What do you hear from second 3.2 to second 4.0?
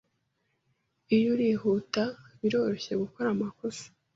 amakosa.